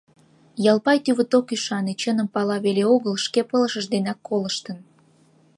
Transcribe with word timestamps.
Ялпай 0.71 0.97
тӱвыт 1.05 1.31
ок 1.39 1.47
ӱшане— 1.55 1.93
чыным 2.01 2.27
пала 2.33 2.57
веле 2.65 2.83
огыл, 2.95 3.15
шке 3.25 3.41
пылышыж 3.49 3.85
денак 3.93 4.19
колыштын. 4.27 4.77